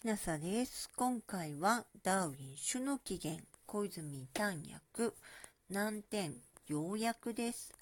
[0.00, 0.88] きなさです。
[0.96, 2.36] 今回はダーウィン
[2.72, 4.62] 種の起源、小泉短
[4.96, 5.14] 訳、
[5.68, 6.32] 難点、
[6.68, 7.74] 要約です。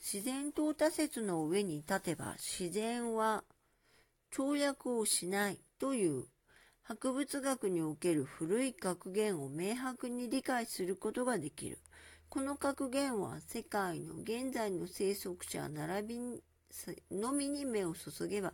[0.00, 3.42] 自然淘汰説の上に立てば自然は
[4.32, 6.26] 跳躍をしないという
[6.84, 11.80] 博物学における古い格言を明白に理解することができる。
[12.28, 16.42] この格言は世界の現在の生息者並び
[17.10, 18.52] のみに目を注げば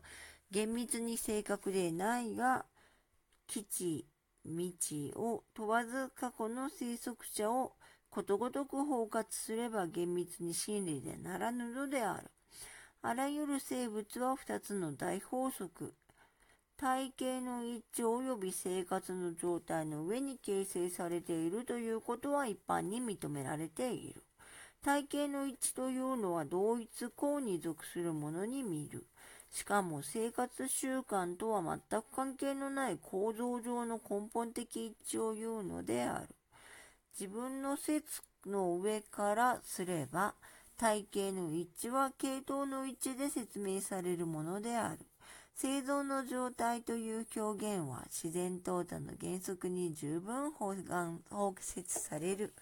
[0.51, 2.65] 厳密に正確でないが、
[3.53, 4.07] 基地、
[4.47, 4.63] 道
[5.17, 7.73] を問わず過去の生息者を
[8.09, 12.31] ことごとく包括すれば厳密に真理でならぬのである。
[13.03, 15.93] あらゆる生物は二つの大法則、
[16.79, 24.23] 体型の一致及び生活の状態の上に形成されているということは一般に認められている。
[24.83, 29.05] 体型の一致というのは同一項に属するものに見る。
[29.53, 36.29] しかも生活習慣とは全く関係のない構造上の根本的一致を言うのである。
[37.21, 40.35] 自分の説の上からすれば、
[40.79, 44.99] 体型の一致は系統の一致で説明されるものである。
[45.55, 50.75] 生存の状態という表現は自然淘汰の原則に十分包
[51.61, 52.55] 摂される。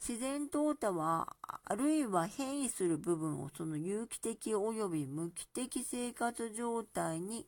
[0.00, 7.46] 自然淘汰は、あるいは変異する部分をその有機的及び無機的生活状態に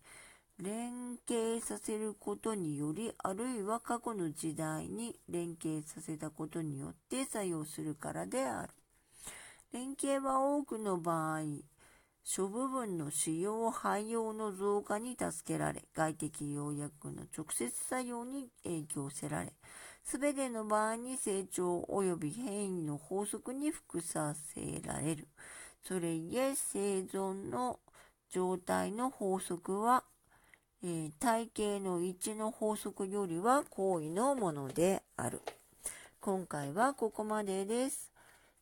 [0.59, 8.75] 連携させることにより、あるいは過去の時代に連携させたことによって作用するからである。
[9.73, 11.41] 連携は多くの場合、
[12.23, 19.55] 諸部分の使用汎用の増加に助けられ、外的要約の直接作用に影響せられ、
[20.05, 25.29] すべての場合に成長及び変異の法則に服させられる。
[25.83, 27.79] それゆえ生存の
[28.31, 30.05] 状態の法則は、
[30.83, 35.41] えー、体系の一致の法則よりは行為のものである。
[36.21, 38.13] 今回はここまでです。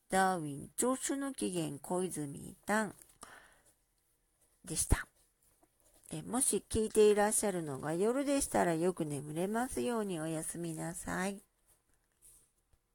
[0.09, 2.95] ダーウィン、聴取の起源、小泉丹
[4.65, 5.10] でした。
[6.13, 11.50] えもし聞いていらっしゃるのが夜でしたらよく眠れますようにおやすみなさい。